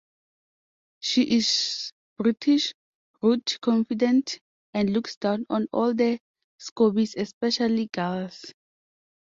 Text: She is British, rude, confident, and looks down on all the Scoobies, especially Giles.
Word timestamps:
She 1.01 1.21
is 1.37 1.91
British, 2.17 2.73
rude, 3.21 3.45
confident, 3.61 4.39
and 4.73 4.89
looks 4.89 5.15
down 5.15 5.45
on 5.47 5.67
all 5.71 5.93
the 5.93 6.17
Scoobies, 6.59 7.15
especially 7.21 7.87
Giles. 7.93 8.51